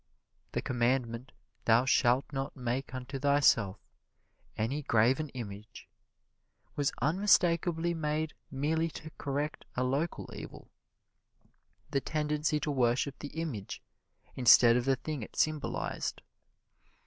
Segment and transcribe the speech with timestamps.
[0.53, 1.31] The commandment,
[1.65, 3.77] "Thou shalt not make unto thyself
[4.57, 5.87] any graven image,"
[6.75, 10.71] was unmistakably made merely to correct a local evil:
[11.91, 13.83] the tendency to worship the image
[14.35, 16.23] instead of the thing it symbolized.